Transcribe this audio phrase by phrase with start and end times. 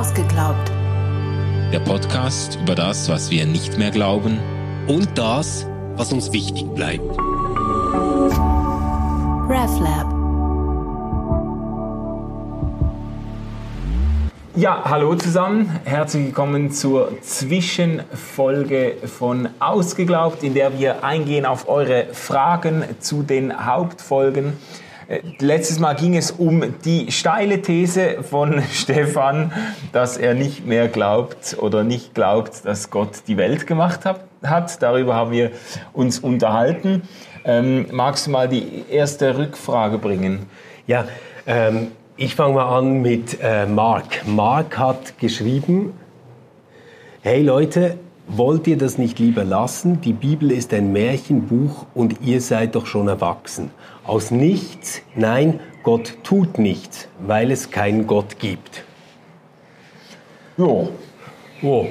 [0.00, 0.72] Ausgeglaubt.
[1.74, 4.40] Der Podcast über das, was wir nicht mehr glauben
[4.88, 7.04] und das, was uns wichtig bleibt.
[9.46, 10.06] RefLab.
[14.56, 15.78] Ja, hallo zusammen.
[15.84, 23.66] Herzlich willkommen zur Zwischenfolge von Ausgeglaubt, in der wir eingehen auf eure Fragen zu den
[23.66, 24.54] Hauptfolgen.
[25.10, 29.52] Äh, letztes Mal ging es um die steile These von Stefan,
[29.92, 34.24] dass er nicht mehr glaubt oder nicht glaubt, dass Gott die Welt gemacht hat.
[34.80, 35.50] Darüber haben wir
[35.92, 37.02] uns unterhalten.
[37.44, 40.46] Ähm, magst du mal die erste Rückfrage bringen?
[40.86, 41.06] Ja,
[41.46, 44.26] ähm, ich fange mal an mit äh, Mark.
[44.26, 45.92] Mark hat geschrieben,
[47.22, 47.98] hey Leute,
[48.36, 50.00] wollt ihr das nicht lieber lassen?
[50.00, 53.70] Die Bibel ist ein Märchenbuch und ihr seid doch schon erwachsen.
[54.04, 58.84] Aus nichts, nein, Gott tut nichts, weil es keinen Gott gibt.
[60.56, 60.90] Jo.
[61.62, 61.86] Oh.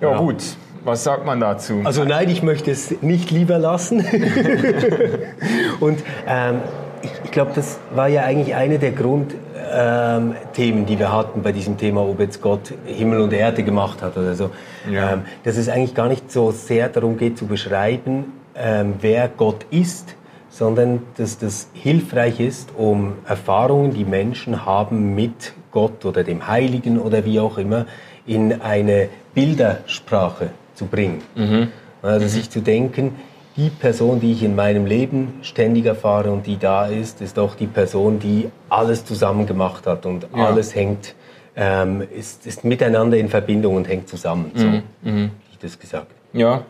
[0.00, 0.42] Ja, ja, gut.
[0.84, 1.82] Was sagt man dazu?
[1.84, 4.00] Also nein, ich möchte es nicht lieber lassen.
[5.80, 6.60] und ähm,
[7.02, 11.52] ich, ich glaube, das war ja eigentlich eine der Grundthemen, ähm, die wir hatten bei
[11.52, 14.50] diesem Thema, ob jetzt Gott Himmel und Erde gemacht hat oder so.
[14.90, 15.14] Ja.
[15.14, 19.66] Ähm, dass es eigentlich gar nicht so sehr darum geht zu beschreiben, ähm, wer Gott
[19.70, 20.16] ist,
[20.50, 26.98] sondern dass das hilfreich ist, um Erfahrungen, die Menschen haben mit Gott oder dem Heiligen
[26.98, 27.86] oder wie auch immer,
[28.26, 31.22] in eine Bildersprache zu bringen.
[31.34, 31.68] Mhm.
[32.02, 32.28] Also mhm.
[32.28, 33.14] sich zu denken,
[33.58, 37.56] die Person, die ich in meinem Leben ständig erfahre und die da ist, ist auch
[37.56, 40.46] die Person, die alles zusammen gemacht hat und ja.
[40.46, 41.16] alles hängt,
[41.56, 44.52] ähm, ist, ist miteinander in Verbindung und hängt zusammen.
[44.54, 44.82] So, mhm.
[45.02, 45.30] mhm.
[45.50, 46.12] ich das gesagt.
[46.32, 46.62] Ja,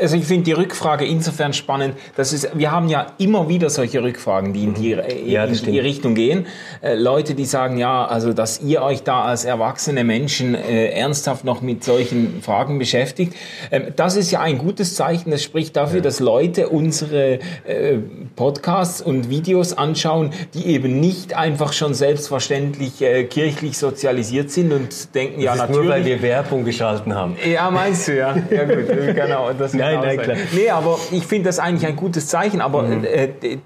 [0.00, 4.02] also ich finde die Rückfrage insofern spannend, dass es, wir haben ja immer wieder solche
[4.02, 5.02] Rückfragen, die in die, mhm.
[5.26, 6.46] ja, in die Richtung gehen.
[6.82, 11.44] Äh, Leute, die sagen, ja, also dass ihr euch da als erwachsene Menschen äh, ernsthaft
[11.44, 13.34] noch mit solchen Fragen beschäftigt,
[13.70, 15.30] ähm, das ist ja ein gutes Zeichen.
[15.30, 16.02] Das spricht dafür, ja.
[16.02, 17.98] dass Leute unsere äh,
[18.36, 25.14] Podcasts und Videos anschauen, die eben nicht einfach schon selbstverständlich äh, kirchlich sozialisiert sind und
[25.14, 25.82] denken, das ja ist natürlich.
[25.82, 27.36] Nur weil wir Werbung geschalten haben.
[27.50, 28.34] Ja, meinst du, ja.
[28.50, 28.88] Ja gut
[29.26, 29.52] genau.
[29.52, 30.36] Das nein, nein, klar.
[30.52, 32.60] Nee, aber ich finde das eigentlich ein gutes Zeichen.
[32.60, 33.04] Aber mhm.
[33.04, 33.58] äh,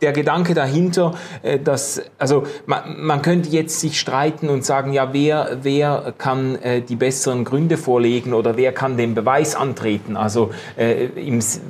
[0.00, 5.12] der Gedanke dahinter, äh, dass, also man, man, könnte jetzt sich streiten und sagen, ja,
[5.12, 10.16] wer, wer kann äh, die besseren Gründe vorlegen oder wer kann den Beweis antreten?
[10.16, 11.08] Also äh,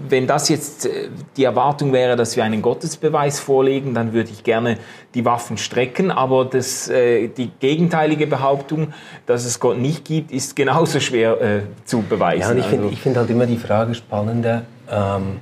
[0.09, 0.89] wenn das jetzt
[1.37, 4.79] die Erwartung wäre, dass wir einen Gottesbeweis vorlegen, dann würde ich gerne
[5.15, 8.93] die Waffen strecken, aber das, die gegenteilige Behauptung,
[9.27, 12.41] dass es Gott nicht gibt, ist genauso schwer zu beweisen.
[12.41, 15.39] Ja, und ich finde also, find halt immer die Frage spannender, ähm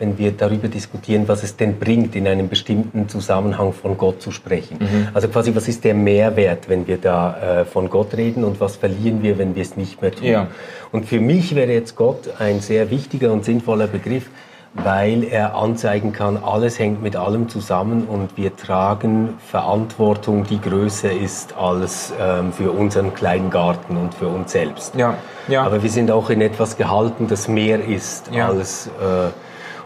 [0.00, 4.32] wenn wir darüber diskutieren, was es denn bringt, in einem bestimmten Zusammenhang von Gott zu
[4.32, 4.78] sprechen.
[4.80, 5.08] Mhm.
[5.12, 8.76] Also quasi, was ist der Mehrwert, wenn wir da äh, von Gott reden und was
[8.76, 10.26] verlieren wir, wenn wir es nicht mehr tun?
[10.26, 10.46] Ja.
[10.90, 14.30] Und für mich wäre jetzt Gott ein sehr wichtiger und sinnvoller Begriff,
[14.72, 21.12] weil er anzeigen kann, alles hängt mit allem zusammen und wir tragen Verantwortung, die größer
[21.12, 24.94] ist als ähm, für unseren kleinen Garten und für uns selbst.
[24.94, 25.18] Ja.
[25.48, 25.64] Ja.
[25.64, 28.48] Aber wir sind auch in etwas gehalten, das mehr ist ja.
[28.48, 29.30] als äh,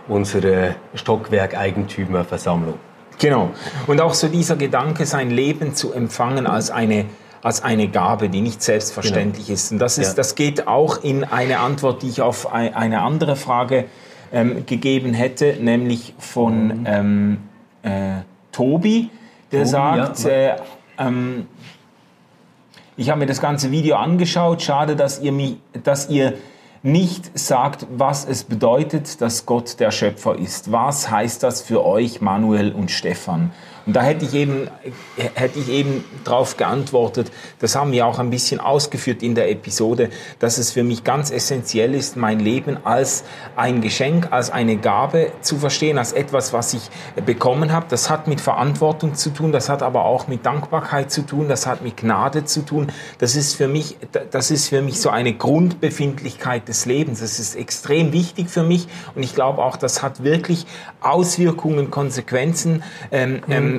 [0.08, 2.74] unsere Stockwerkeigentümerversammlung.
[3.18, 3.50] Genau.
[3.86, 7.06] Und auch so dieser Gedanke, sein Leben zu empfangen als eine
[7.44, 9.54] als eine Gabe, die nicht selbstverständlich genau.
[9.54, 9.70] ist.
[9.70, 10.14] Und das, ist, ja.
[10.14, 13.84] das geht auch in eine Antwort, die ich auf eine andere Frage
[14.32, 16.86] ähm, gegeben hätte, nämlich von mhm.
[16.86, 17.38] ähm,
[17.82, 19.10] äh, Tobi,
[19.52, 20.30] der Tobi, sagt, ja.
[20.30, 20.56] äh,
[20.98, 21.46] ähm,
[22.96, 26.34] ich habe mir das ganze Video angeschaut, schade, dass ihr, mich, dass ihr
[26.84, 30.70] nicht sagt, was es bedeutet, dass Gott der Schöpfer ist.
[30.70, 33.52] Was heißt das für euch, Manuel und Stefan?
[33.86, 34.68] Und da hätte ich eben,
[35.34, 40.08] hätte ich eben darauf geantwortet, das haben wir auch ein bisschen ausgeführt in der Episode,
[40.38, 43.24] dass es für mich ganz essentiell ist, mein Leben als
[43.56, 46.88] ein Geschenk, als eine Gabe zu verstehen, als etwas, was ich
[47.26, 47.86] bekommen habe.
[47.90, 51.66] Das hat mit Verantwortung zu tun, das hat aber auch mit Dankbarkeit zu tun, das
[51.66, 52.88] hat mit Gnade zu tun.
[53.18, 53.98] Das ist für mich,
[54.30, 57.20] das ist für mich so eine Grundbefindlichkeit des Lebens.
[57.20, 60.66] Das ist extrem wichtig für mich und ich glaube auch, das hat wirklich
[61.00, 62.82] Auswirkungen, Konsequenzen.
[63.12, 63.73] Ähm, ähm,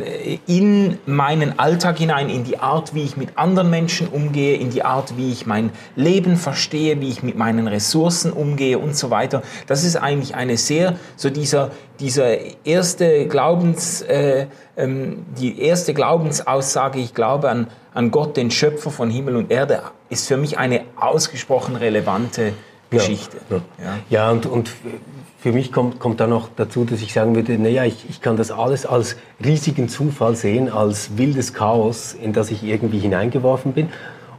[0.47, 4.83] in meinen Alltag hinein, in die Art, wie ich mit anderen Menschen umgehe, in die
[4.83, 9.44] Art, wie ich mein Leben verstehe, wie ich mit meinen Ressourcen umgehe und so weiter.
[9.68, 14.47] Das ist eigentlich eine sehr, so dieser, dieser erste Glaubens, äh,
[14.77, 19.81] ähm, die erste Glaubensaussage, ich glaube an, an Gott, den Schöpfer von Himmel und Erde,
[20.09, 22.53] ist für mich eine ausgesprochen relevante
[22.89, 23.38] Geschichte.
[23.50, 23.98] Ja, ja.
[24.09, 24.71] ja und, und
[25.45, 28.36] für mich kommt, kommt da noch dazu, dass ich sagen würde, naja, ich, ich kann
[28.36, 29.15] das alles als
[29.45, 33.89] riesigen Zufall sehen, als wildes Chaos, in das ich irgendwie hineingeworfen bin.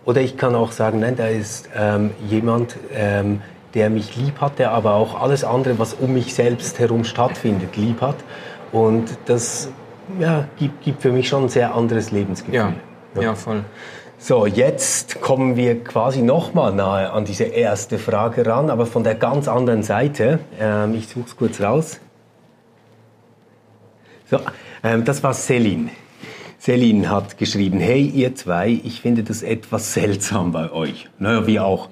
[0.04, 3.40] Oder ich kann auch sagen, nein, da ist ähm, jemand, ähm,
[3.74, 7.76] der mich lieb hat, der aber auch alles andere, was um mich selbst herum stattfindet,
[7.76, 8.16] lieb hat.
[8.72, 9.70] Und das
[10.18, 12.56] ja, gibt, gibt für mich schon ein sehr anderes Lebensgefühl.
[12.56, 12.72] Ja,
[13.14, 13.22] ja.
[13.22, 13.64] ja voll.
[14.18, 19.14] So, jetzt kommen wir quasi nochmal nahe an diese erste Frage ran, aber von der
[19.14, 20.40] ganz anderen Seite.
[20.58, 22.00] Ähm, ich suche es kurz raus.
[24.28, 24.40] So,
[24.82, 25.90] ähm, das war Celine.
[26.58, 31.08] Celine hat geschrieben, hey ihr zwei, ich finde das etwas seltsam bei euch.
[31.18, 31.90] Naja, wir auch.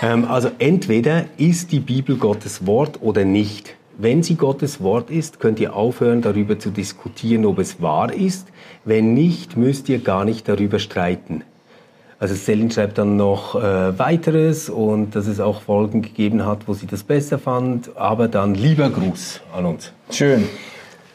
[0.00, 3.74] ähm, also entweder ist die Bibel Gottes Wort oder nicht.
[3.98, 8.48] Wenn sie Gottes Wort ist, könnt ihr aufhören, darüber zu diskutieren, ob es wahr ist.
[8.84, 11.42] Wenn nicht, müsst ihr gar nicht darüber streiten.
[12.24, 16.72] Also Celine schreibt dann noch äh, weiteres und dass es auch Folgen gegeben hat, wo
[16.72, 17.94] sie das besser fand.
[17.98, 19.92] Aber dann lieber Gruß an uns.
[20.08, 20.48] Schön.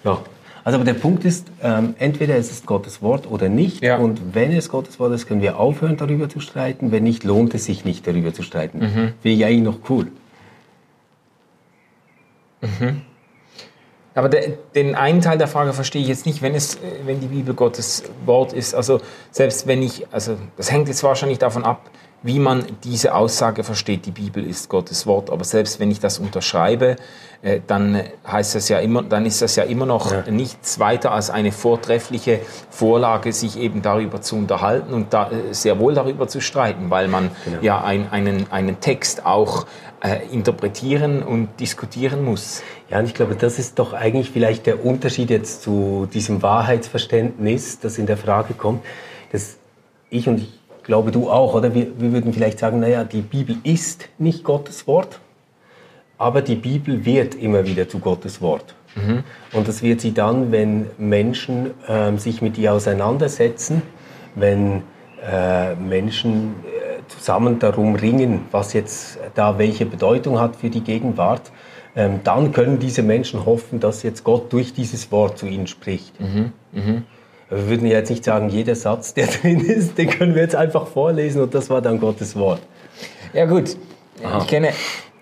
[0.03, 0.19] Ja.
[0.63, 3.81] Also aber der Punkt ist, ähm, entweder es ist Gottes Wort oder nicht.
[3.81, 3.97] Ja.
[3.97, 6.91] Und wenn es Gottes Wort ist, können wir aufhören, darüber zu streiten.
[6.91, 8.77] Wenn nicht, lohnt es sich nicht, darüber zu streiten.
[8.77, 9.13] Mhm.
[9.19, 10.11] Finde ich eigentlich noch cool.
[12.61, 13.01] Mhm.
[14.19, 17.27] Aber der, den einen Teil der Frage verstehe ich jetzt nicht, wenn, es, wenn die
[17.27, 18.75] Bibel Gottes Wort ist.
[18.75, 19.00] Also
[19.31, 21.89] selbst wenn ich, also das hängt jetzt wahrscheinlich davon ab,
[22.21, 25.30] wie man diese Aussage versteht, die Bibel ist Gottes Wort.
[25.30, 26.98] Aber selbst wenn ich das unterschreibe,
[27.42, 30.30] äh, dann heißt das ja immer, dann ist das ja immer noch ja.
[30.30, 35.80] nichts weiter als eine vortreffliche Vorlage, sich eben darüber zu unterhalten und da, äh, sehr
[35.80, 37.60] wohl darüber zu streiten, weil man genau.
[37.62, 39.66] ja ein, einen, einen Text auch
[40.04, 42.62] äh, interpretieren und diskutieren muss.
[42.89, 47.80] Ja, und ich glaube, das ist doch eigentlich vielleicht der Unterschied jetzt zu diesem Wahrheitsverständnis,
[47.80, 48.83] das in der Frage kommt,
[49.31, 49.57] dass
[50.10, 50.58] ich und ich
[50.89, 54.88] glaube du auch, oder wir, wir würden vielleicht sagen, naja, die Bibel ist nicht Gottes
[54.88, 55.19] Wort,
[56.18, 58.74] aber die Bibel wird immer wieder zu Gottes Wort.
[58.95, 59.24] Mhm.
[59.53, 63.83] Und das wird sie dann, wenn Menschen äh, sich mit ihr auseinandersetzen,
[64.33, 64.81] wenn
[65.31, 66.56] äh, Menschen
[67.07, 71.51] zusammen darum ringen, was jetzt da welche Bedeutung hat für die Gegenwart,
[71.95, 76.19] ähm, dann können diese Menschen hoffen, dass jetzt Gott durch dieses Wort zu ihnen spricht.
[76.19, 76.51] Mhm.
[76.71, 77.03] Mhm.
[77.50, 80.56] Wir würden ja jetzt nicht sagen, jeder Satz, der drin ist, den können wir jetzt
[80.56, 82.62] einfach vorlesen und das war dann Gottes Wort.
[83.34, 83.75] Ja gut,
[84.24, 84.40] Aha.
[84.40, 84.69] ich kenne,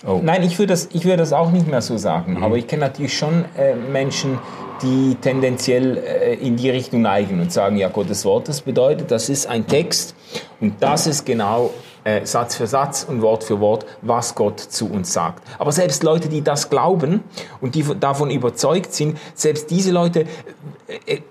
[0.05, 0.19] oh.
[0.21, 2.43] nein, ich würde das, ich würde das auch nicht mehr so sagen, mhm.
[2.43, 4.39] aber ich kenne natürlich schon äh, Menschen,
[4.81, 9.29] die tendenziell äh, in die Richtung neigen und sagen, ja, Gottes Wort, das bedeutet, das
[9.29, 10.15] ist ein Text
[10.59, 11.71] und das ist genau
[12.03, 15.43] äh, Satz für Satz und Wort für Wort, was Gott zu uns sagt.
[15.59, 17.23] Aber selbst Leute, die das glauben
[17.59, 20.25] und die davon überzeugt sind, selbst diese Leute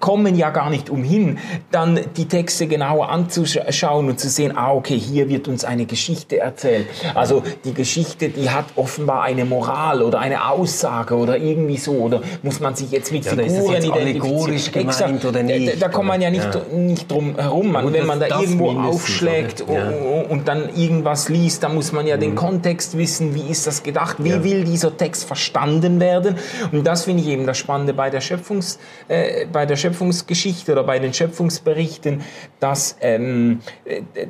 [0.01, 1.39] kommen ja gar nicht umhin,
[1.71, 6.39] dann die Texte genauer anzuschauen und zu sehen, ah, okay, hier wird uns eine Geschichte
[6.39, 6.87] erzählt.
[7.15, 12.21] Also die Geschichte, die hat offenbar eine Moral oder eine Aussage oder irgendwie so, oder
[12.43, 14.89] muss man sich jetzt mit ja, Figuren identifizieren?
[14.89, 16.77] Exakt, oder nicht, da, da kommt man ja nicht, ja.
[16.77, 17.73] nicht drum herum.
[17.73, 19.91] Man, wenn man da irgendwo aufschlägt ja.
[20.29, 22.21] und dann irgendwas liest, dann muss man ja mhm.
[22.21, 26.37] den Kontext wissen, wie ist das gedacht, wie will dieser Text verstanden werden.
[26.73, 28.79] Und das finde ich eben das Spannende bei der Schöpfungs...
[29.09, 32.23] Äh, bei der Schöpfungsgeschichte oder bei den Schöpfungsberichten,
[32.61, 33.61] dass, ähm,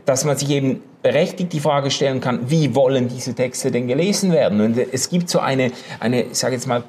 [0.04, 4.32] dass man sich eben berechtigt die Frage stellen kann, wie wollen diese Texte denn gelesen
[4.32, 4.60] werden?
[4.60, 5.70] Und es gibt so eine,
[6.00, 6.82] eine ich sage jetzt mal,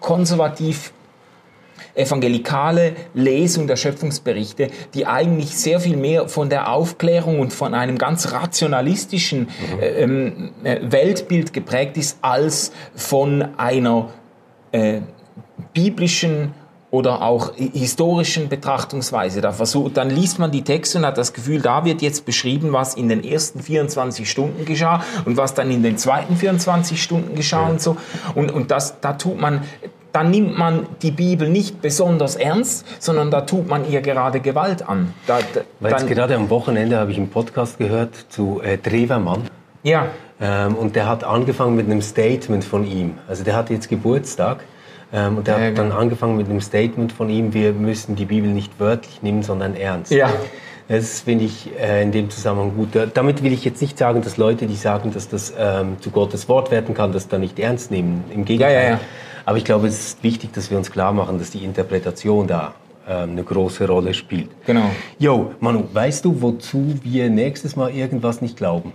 [0.00, 0.92] konservativ
[1.98, 7.98] evangelikale Lesung der Schöpfungsberichte, die eigentlich sehr viel mehr von der Aufklärung und von einem
[7.98, 9.80] ganz rationalistischen mhm.
[9.80, 14.10] äh, ähm, äh, Weltbild geprägt ist, als von einer
[14.72, 15.00] äh,
[15.72, 16.54] biblischen
[16.90, 19.40] oder auch historischen Betrachtungsweise.
[19.40, 22.72] Da versucht, dann liest man die Texte und hat das Gefühl, da wird jetzt beschrieben,
[22.72, 27.34] was in den ersten 24 Stunden geschah und was dann in den zweiten 24 Stunden
[27.34, 27.68] geschah ja.
[27.68, 27.96] und so.
[28.34, 29.62] Und, und das, da tut man,
[30.12, 34.88] da nimmt man die Bibel nicht besonders ernst, sondern da tut man ihr gerade Gewalt
[34.88, 35.12] an.
[35.26, 35.40] Da,
[35.80, 39.42] da, jetzt gerade am Wochenende habe ich einen Podcast gehört zu äh, Drewermann.
[39.82, 40.06] Ja.
[40.40, 43.18] Ähm, und der hat angefangen mit einem Statement von ihm.
[43.28, 44.64] Also der hat jetzt Geburtstag.
[45.12, 46.00] Ähm, und der ja, hat dann genau.
[46.00, 50.12] angefangen mit einem Statement von ihm, wir müssen die Bibel nicht wörtlich nehmen, sondern ernst.
[50.12, 50.30] Ja.
[50.88, 52.88] Das finde ich äh, in dem Zusammenhang gut.
[53.12, 56.48] Damit will ich jetzt nicht sagen, dass Leute, die sagen, dass das ähm, zu Gottes
[56.48, 58.24] Wort werden kann, das dann nicht ernst nehmen.
[58.34, 58.74] Im Gegenteil.
[58.74, 59.00] Ja, ja.
[59.44, 62.74] Aber ich glaube, es ist wichtig, dass wir uns klar machen, dass die Interpretation da
[63.06, 64.48] ähm, eine große Rolle spielt.
[64.66, 64.90] Genau.
[65.18, 68.92] Jo, Manu, weißt du, wozu wir nächstes Mal irgendwas nicht glauben?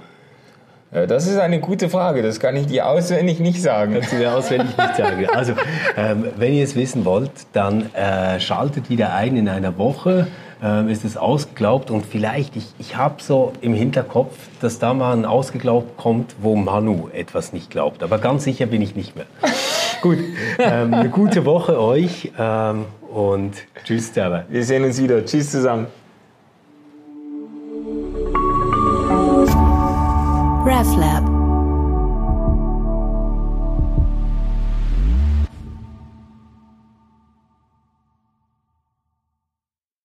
[0.94, 3.94] Äh, das ist eine gute Frage, das kann ich dir auswendig nicht sagen.
[3.94, 5.28] Kannst du dir auswendig nicht sagen.
[5.34, 5.54] Also,
[5.98, 10.28] ähm, wenn ihr es wissen wollt, dann äh, schaltet wieder ein in einer Woche.
[10.66, 15.12] Ähm, ist es ausgeglaubt und vielleicht, ich, ich habe so im Hinterkopf, dass da mal
[15.12, 18.02] ein Ausgeglaubt kommt, wo Manu etwas nicht glaubt.
[18.02, 19.26] Aber ganz sicher bin ich nicht mehr.
[20.02, 20.20] Gut,
[20.60, 24.44] ähm, eine gute Woche euch ähm, und tschüss zusammen.
[24.48, 25.26] Wir sehen uns wieder.
[25.26, 25.88] Tschüss zusammen.
[30.74, 31.33] RefLab